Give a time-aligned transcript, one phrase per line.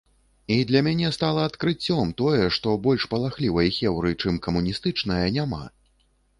[0.53, 5.65] І для мяне стала адкрыццём тое, што больш палахлівай хеўры, чым камуністычная, няма.